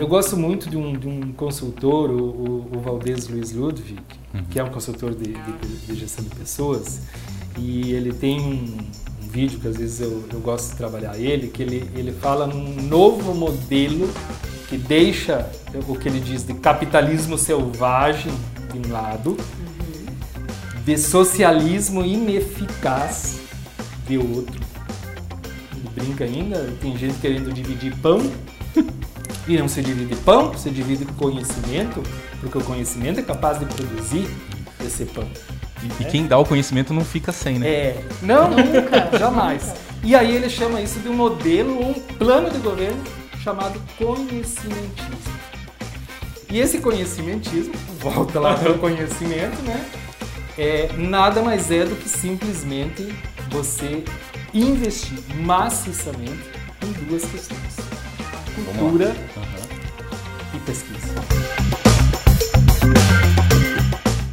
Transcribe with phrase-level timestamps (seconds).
[0.00, 3.98] Eu gosto muito de um, de um consultor, o, o, o Valdez Luiz Ludwig,
[4.32, 4.44] uhum.
[4.44, 7.02] que é um consultor de, de, de, gestão de pessoas,
[7.58, 8.78] e ele tem um,
[9.22, 12.46] um vídeo que às vezes eu, eu, gosto de trabalhar ele, que ele, ele fala
[12.46, 14.08] num novo modelo
[14.70, 15.46] que deixa
[15.86, 18.32] o que ele diz de capitalismo selvagem
[18.72, 20.82] de um lado, uhum.
[20.82, 23.38] de socialismo ineficaz
[24.08, 24.62] de outro.
[25.76, 28.18] Ele brinca ainda, tem gente querendo dividir pão
[29.46, 32.02] e não se divide pão, se divide conhecimento,
[32.40, 34.28] porque o conhecimento é capaz de produzir
[34.84, 35.28] esse pão.
[35.82, 37.68] E, e quem dá o conhecimento não fica sem, né?
[37.68, 39.74] É, não, nunca, jamais.
[40.02, 43.02] E aí ele chama isso de um modelo, um plano de governo
[43.42, 45.40] chamado conhecimentismo.
[46.50, 49.84] E esse conhecimentismo, volta lá para o conhecimento, né?
[50.58, 53.08] É, nada mais é do que simplesmente
[53.50, 54.04] você
[54.52, 56.50] investir maciçamente
[56.82, 57.89] em duas questões
[58.70, 60.54] cultura uhum.
[60.54, 61.00] e pesquisa.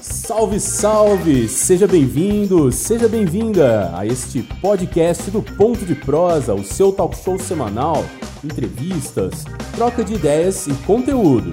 [0.00, 1.48] Salve, salve!
[1.48, 7.38] Seja bem-vindo, seja bem-vinda a este podcast do Ponto de Prosa, o seu talk show
[7.38, 8.04] semanal,
[8.44, 11.50] entrevistas, troca de ideias e conteúdo.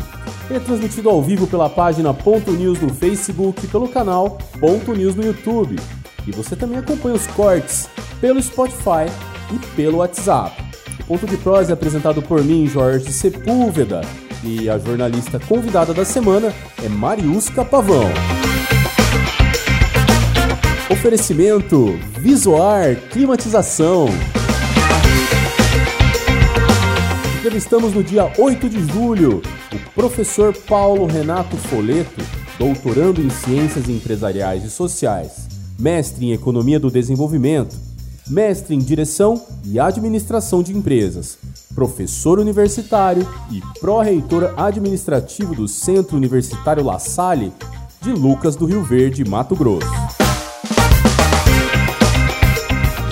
[0.50, 5.16] É transmitido ao vivo pela página Ponto News no Facebook e pelo canal Ponto News
[5.16, 5.76] no YouTube.
[6.26, 7.90] E você também acompanha os cortes
[8.22, 9.12] pelo Spotify
[9.54, 10.67] e pelo WhatsApp.
[11.06, 14.02] Ponto de Prosa é apresentado por mim, Jorge Sepúlveda,
[14.44, 16.54] e a jornalista convidada da semana
[16.84, 18.10] é Mariusca Pavão.
[20.90, 24.08] Oferecimento Visuar Climatização.
[27.38, 32.22] Entrevistamos no dia 8 de julho o professor Paulo Renato Foleto,
[32.60, 35.48] doutorando em Ciências Empresariais e Sociais,
[35.80, 37.87] mestre em Economia do Desenvolvimento
[38.30, 41.38] mestre em Direção e Administração de Empresas,
[41.74, 47.54] professor universitário e pró-reitor administrativo do Centro Universitário La Salle
[48.02, 49.88] de Lucas do Rio Verde, Mato Grosso.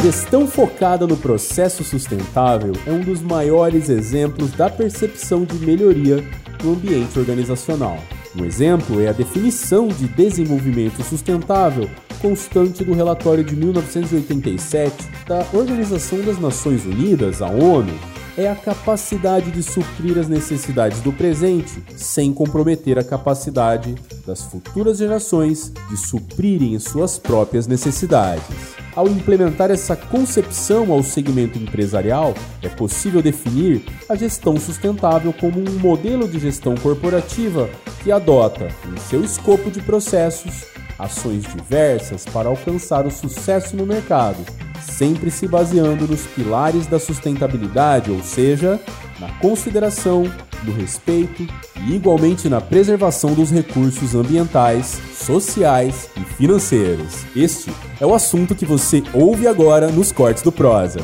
[0.02, 6.24] Gestão focada no processo sustentável é um dos maiores exemplos da percepção de melhoria
[6.64, 7.98] no ambiente organizacional.
[8.36, 14.94] Um exemplo é a definição de desenvolvimento sustentável constante do relatório de 1987
[15.28, 17.94] da Organização das Nações Unidas, a ONU,
[18.38, 24.98] é a capacidade de suprir as necessidades do presente sem comprometer a capacidade das futuras
[24.98, 28.76] gerações de suprirem suas próprias necessidades.
[28.96, 35.80] Ao implementar essa concepção ao segmento empresarial, é possível definir a gestão sustentável como um
[35.80, 37.70] modelo de gestão corporativa
[38.04, 40.66] que adota, em seu escopo de processos,
[40.98, 44.38] ações diversas para alcançar o sucesso no mercado,
[44.82, 48.80] sempre se baseando nos pilares da sustentabilidade, ou seja,
[49.20, 50.24] na consideração,
[50.64, 51.48] no respeito
[51.86, 57.24] e igualmente na preservação dos recursos ambientais, sociais e financeiros.
[57.36, 61.00] Este é o assunto que você ouve agora nos cortes do Prosa.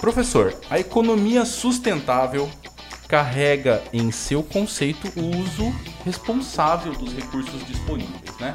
[0.00, 2.48] Professor, a economia sustentável
[3.10, 8.54] carrega em seu conceito o uso responsável dos recursos disponíveis, né?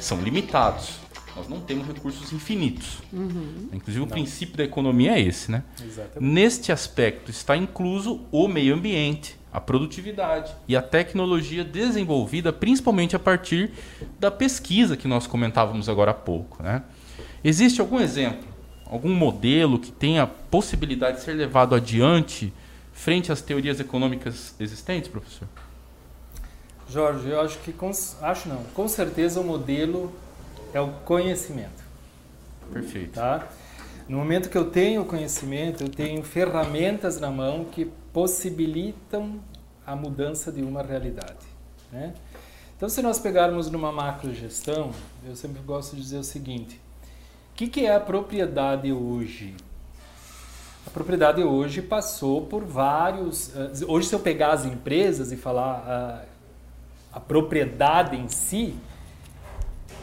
[0.00, 0.94] São limitados.
[1.36, 3.02] Nós não temos recursos infinitos.
[3.12, 3.68] Uhum.
[3.74, 4.06] Inclusive, não.
[4.06, 5.64] o princípio da economia é esse, né?
[5.84, 6.32] Exatamente.
[6.32, 13.18] Neste aspecto está incluso o meio ambiente, a produtividade e a tecnologia desenvolvida principalmente a
[13.18, 13.70] partir
[14.18, 16.84] da pesquisa que nós comentávamos agora há pouco, né?
[17.42, 18.48] Existe algum exemplo,
[18.86, 22.50] algum modelo que tenha possibilidade de ser levado adiante
[22.94, 25.46] frente às teorias econômicas existentes, professor?
[26.88, 30.12] Jorge, eu acho que com, acho não, com certeza o modelo
[30.72, 31.82] é o conhecimento.
[32.72, 33.14] Perfeito.
[33.14, 33.46] Tá?
[34.08, 39.40] No momento que eu tenho conhecimento, eu tenho ferramentas na mão que possibilitam
[39.86, 41.46] a mudança de uma realidade.
[41.90, 42.14] Né?
[42.76, 44.92] Então, se nós pegarmos numa macrogestão,
[45.26, 46.80] eu sempre gosto de dizer o seguinte:
[47.52, 49.54] o que, que é a propriedade hoje?
[50.86, 53.54] A propriedade hoje passou por vários.
[53.56, 56.24] Eh, hoje, se eu pegar as empresas e falar a, ah,
[57.14, 58.74] a propriedade em si,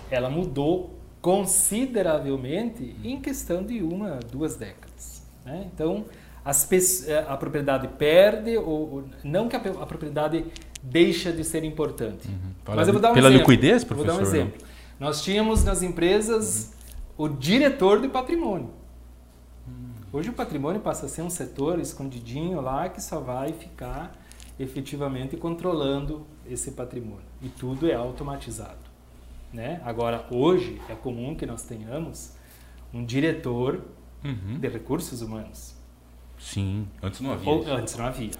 [0.09, 5.21] ela mudou consideravelmente em questão de uma, duas décadas.
[5.45, 5.69] Né?
[5.73, 6.05] Então,
[6.43, 6.67] as,
[7.07, 10.45] eh, a propriedade perde, ou, não que a, a propriedade
[10.81, 12.27] deixa de ser importante.
[12.27, 12.75] Uhum.
[12.75, 13.51] Mas eu vou dar um pela exemplo.
[13.51, 14.13] liquidez, professor?
[14.13, 14.65] Vou dar um exemplo.
[14.99, 16.73] Nós tínhamos nas empresas
[17.17, 17.25] uhum.
[17.25, 18.80] o diretor de patrimônio.
[20.13, 24.11] Hoje o patrimônio passa a ser um setor escondidinho lá que só vai ficar
[24.59, 27.23] efetivamente controlando esse patrimônio.
[27.41, 28.91] E tudo é automatizado.
[29.53, 29.81] Né?
[29.85, 32.33] Agora, hoje é comum que nós tenhamos
[32.93, 33.85] um diretor
[34.21, 34.59] uhum.
[34.59, 35.75] de recursos humanos.
[36.37, 37.49] Sim, antes não havia.
[37.49, 38.31] Ou, antes não havia.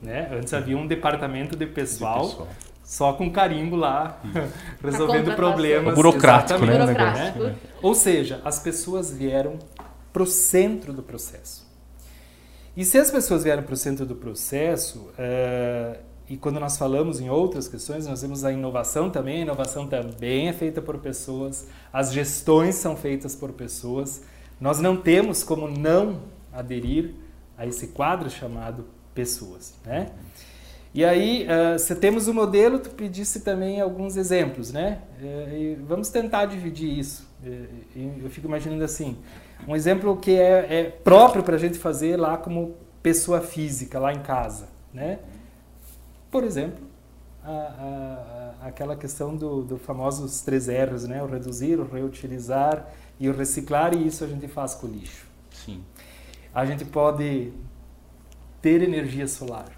[0.00, 0.30] Né?
[0.32, 2.48] Antes havia um departamento de pessoal, De pessoal.
[2.82, 4.18] só com carimbo lá,
[4.82, 5.92] resolvendo problemas.
[5.92, 6.86] É burocrático, né, o.
[6.86, 7.38] Burocrático.
[7.44, 7.56] Né?
[7.82, 9.58] Ou seja, as pessoas vieram
[10.12, 11.66] para o centro do processo.
[12.76, 17.20] E se as pessoas vieram para o centro do processo, eh, e quando nós falamos
[17.20, 21.66] em outras questões, nós vemos a inovação também, a inovação também é feita por pessoas,
[21.92, 24.22] as gestões são feitas por pessoas,
[24.60, 26.20] nós não temos como não
[26.52, 27.14] aderir
[27.56, 28.84] a esse quadro chamado
[29.14, 30.10] pessoas, né?
[30.94, 35.02] E aí, eh, se temos o modelo, tu pedisse também alguns exemplos, né?
[35.22, 37.28] Eh, e vamos tentar dividir isso.
[37.94, 39.16] E eu fico imaginando assim,
[39.66, 44.12] um exemplo que é, é próprio para a gente fazer lá como pessoa física, lá
[44.12, 45.18] em casa, né?
[46.30, 46.84] Por exemplo,
[47.44, 51.22] a- a- a- aquela questão do, do famosos três R's, né?
[51.22, 52.86] O reduzir, o reutilizar
[53.20, 55.26] e o reciclar, e isso a gente faz com o lixo.
[55.52, 55.82] Sim.
[56.54, 57.52] A gente pode
[58.60, 59.68] ter energia solar.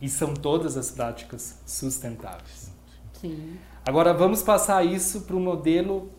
[0.00, 2.70] E são todas as práticas sustentáveis.
[3.14, 3.56] Sim.
[3.84, 6.10] Agora vamos passar isso para o modelo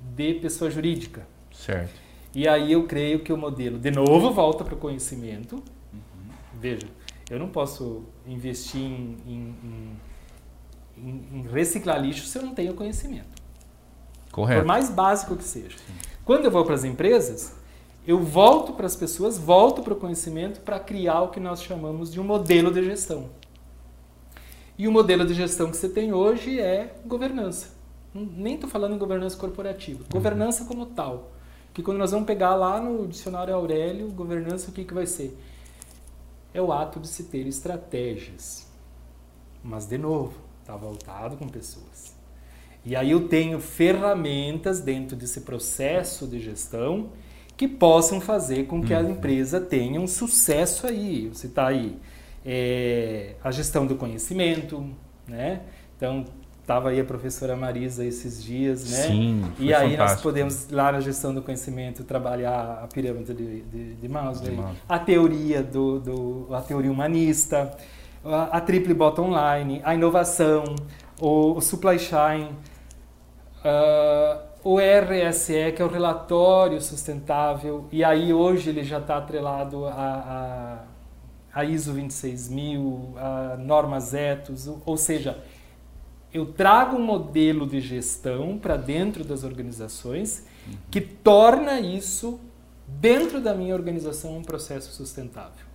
[0.00, 1.26] de pessoa jurídica.
[1.52, 1.92] Certo.
[2.34, 5.62] E aí eu creio que o modelo, de novo, volta para o conhecimento.
[6.60, 6.86] Veja,
[7.30, 9.96] eu não posso investir em, em-
[10.96, 13.38] em- em- reciclar lixo se eu não tenho conhecimento.
[14.26, 14.66] Por Correto.
[14.66, 15.76] mais básico que seja.
[16.24, 17.54] Quando eu vou para as empresas,
[18.08, 22.10] eu volto para as pessoas, volto para o conhecimento para criar o que nós chamamos
[22.10, 23.28] de um modelo de gestão.
[24.78, 27.68] E o modelo de gestão que você tem hoje é governança.
[28.14, 30.04] Não- Nem estou falando em governança corporativa.
[30.10, 31.32] Governança como tal.
[31.74, 35.38] Que quando nós vamos pegar lá no dicionário Aurélio, governança, o que, que vai ser?
[36.54, 38.66] É o ato de se ter estratégias.
[39.62, 40.32] Mas, de novo,
[40.62, 42.14] está voltado com pessoas.
[42.86, 47.10] E aí eu tenho ferramentas dentro desse processo de gestão
[47.58, 51.28] que possam fazer com que a empresa tenha um sucesso aí.
[51.28, 51.98] Você está aí
[52.46, 54.88] é, a gestão do conhecimento,
[55.26, 55.62] né?
[55.96, 56.24] Então
[56.60, 59.02] estava aí a professora Marisa esses dias, né?
[59.08, 60.22] Sim, E aí nós fantástico.
[60.22, 64.98] podemos lá na gestão do conhecimento trabalhar a pirâmide de, de, de Maslow, De a
[65.00, 67.76] teoria do, do a teoria humanista,
[68.24, 70.76] a, a triple bottom line, a inovação,
[71.20, 72.50] o, o supply chain,
[73.64, 79.86] ah, o RSE, que é o relatório sustentável, e aí hoje ele já está atrelado
[79.86, 80.84] a,
[81.54, 85.38] a, a ISO 26000, a normas ETOS, ou- ou seja,
[86.32, 90.44] eu trago um modelo de gestão para dentro das organizações
[90.90, 92.38] que torna isso,
[92.86, 95.67] dentro da minha organização, um processo sustentável.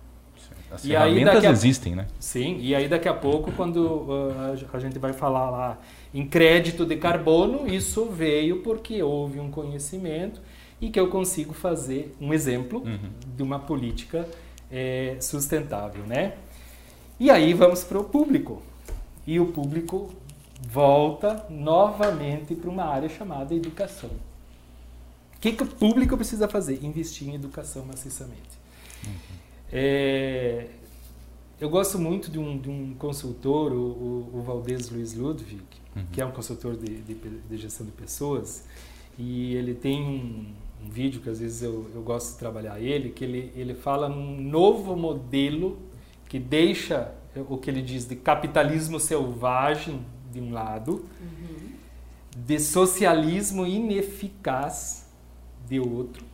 [0.74, 2.06] As E ferramentas a- existem, né?
[2.18, 5.78] Sim, e aí daqui a pouco, quando uh, a gente vai falar lá
[6.12, 10.40] em crédito de carbono, isso veio porque houve um conhecimento
[10.80, 13.10] e que eu consigo fazer um exemplo Uhum.
[13.36, 14.28] de uma política
[14.70, 16.34] eh, sustentável, né?
[17.20, 18.60] E aí vamos para o público.
[19.26, 20.10] E o público
[20.68, 24.10] volta novamente para uma área chamada educação.
[25.36, 26.82] O que, que o público precisa fazer?
[26.84, 28.54] Investir em educação maciçamente.
[29.72, 30.68] É,
[31.60, 35.62] eu gosto muito de um, de um consultor, o, o, o Valdez Luiz Ludwig,
[36.12, 38.64] que é um consultor de, de, de gestão de pessoas,
[39.18, 40.46] e ele tem um,
[40.84, 44.08] um vídeo que às vezes eu, eu gosto de trabalhar ele, que ele, ele fala
[44.08, 45.78] num novo modelo
[46.28, 47.14] que deixa
[47.48, 51.04] o que ele diz de capitalismo selvagem de um lado,
[52.36, 55.08] de socialismo ineficaz
[55.68, 56.24] de outro.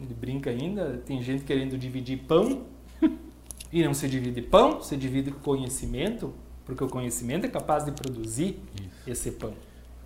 [0.00, 2.62] Ele brinca ainda, tem gente querendo dividir pão
[3.72, 6.32] e não se divide pão, se divide conhecimento,
[6.64, 8.60] porque o conhecimento é capaz de produzir
[9.06, 9.52] esse pão.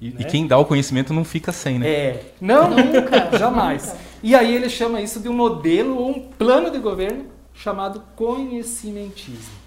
[0.00, 0.16] E, Né?
[0.20, 1.88] e quem dá o conhecimento não fica sem, né?
[1.88, 3.86] É, não, Nunca, jamais.
[3.86, 3.98] nunca.
[4.22, 9.60] E aí ele chama isso de um modelo ou um plano de governo chamado conhecimentismo.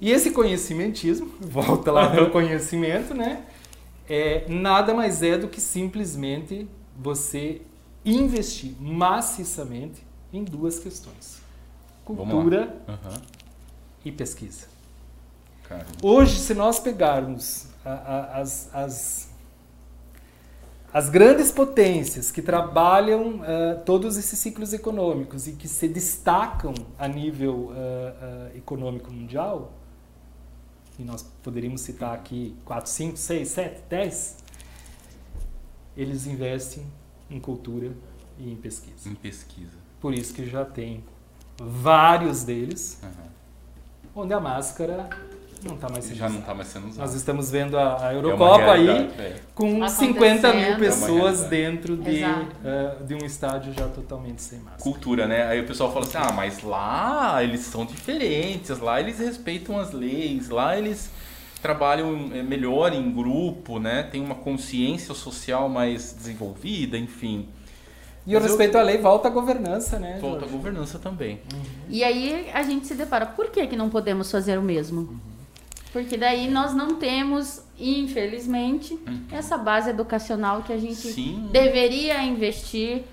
[0.00, 3.42] E esse conhecimentismo, volta lá para o conhecimento, né?
[4.08, 7.62] É, nada mais é do que simplesmente você
[8.04, 11.38] investir maciçamente em duas questões:
[12.04, 13.20] cultura Aham.
[14.04, 14.66] e pesquisa.
[15.68, 19.28] Cara, Hoje, se nós pegarmos a- a- as, as,
[20.92, 27.08] as grandes potências que trabalham ah, todos esses ciclos econômicos e que se destacam a
[27.08, 28.14] nível ah,
[28.52, 29.72] ah, econômico mundial,
[30.98, 34.36] e nós poderíamos citar aqui 4, 5, 6, 7, 10,
[35.96, 36.84] eles investem
[37.30, 37.90] em cultura
[38.38, 39.08] e em pesquisa.
[39.08, 39.76] em pesquisa.
[40.00, 41.02] Por isso que já tem
[41.58, 43.12] vários deles Aham.
[44.14, 45.08] onde a máscara
[45.62, 46.40] não está mais sendo Já não usado.
[46.42, 46.98] está mais sendo usado.
[47.06, 49.40] Nós estamos vendo a, a É Eurocopa aí é.
[49.54, 50.12] com Acontecendo.
[50.14, 51.08] 50 mil É pessoas
[51.40, 51.48] realidade.
[51.50, 54.82] dentro de, eh, de um estádio já totalmente sem máscara.
[54.82, 55.46] Cultura, né?
[55.46, 59.92] Aí o pessoal fala assim, ah, mas lá eles são diferentes, lá eles respeitam as
[59.92, 61.08] leis, lá eles
[61.64, 64.02] trabalham é, melhor em grupo, né?
[64.02, 67.48] Tem uma consciência social mais desenvolvida, enfim.
[68.26, 70.18] E o Mas eu- respeito à lei volta à governança, né?
[70.20, 70.54] Volta a Jorge?
[70.56, 71.40] governança também.
[71.88, 75.18] E aí a gente se depara, por que, que não podemos fazer o mesmo?
[75.90, 78.98] Porque daí nós não temos, infelizmente,
[79.32, 81.48] essa base educacional que a gente Sim.
[81.50, 83.04] deveria investir,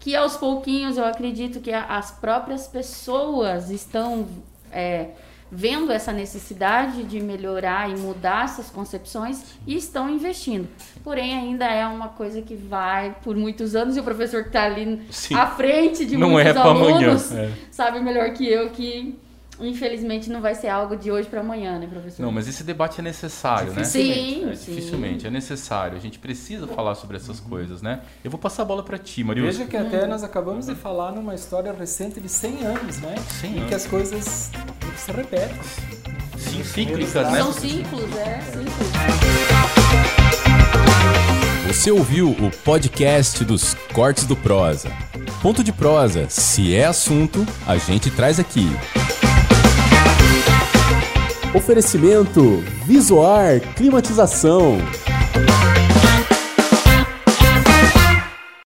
[0.00, 4.26] que aos pouquinhos eu acredito que as próprias pessoas estão
[4.72, 5.08] é,
[5.50, 10.68] vendo essa necessidade de melhorar e mudar essas concepções e estão investindo.
[11.02, 14.64] Porém, ainda é uma coisa que vai por muitos anos e o professor que está
[14.64, 15.34] ali Sim.
[15.34, 17.50] à frente de Não muitos é pra amanhã, alunos é.
[17.70, 19.18] sabe melhor que eu que
[19.60, 22.22] infelizmente não vai ser algo de hoje para amanhã, né, professor?
[22.22, 23.84] Não, mas esse debate é necessário, né?
[23.84, 24.74] Sim, É, sim.
[24.74, 25.96] dificilmente, é necessário.
[25.96, 28.00] A gente precisa falar sobre essas coisas, né?
[28.22, 29.58] Eu vou passar a bola para ti, Marilson.
[29.58, 33.14] Veja que até nós acabamos de falar numa história recente de 100 anos, né?
[33.40, 33.68] 100 em anos.
[33.68, 34.50] que as coisas
[34.96, 35.56] se repetem.
[36.36, 37.38] Sim, cíclicas, né?
[37.42, 38.88] São ciclos, é, ciclos.
[41.66, 44.90] Você ouviu o podcast dos Cortes do Prosa.
[45.42, 48.66] Ponto de prosa, se é assunto, a gente traz aqui.
[51.54, 54.76] Oferecimento Visuar Climatização.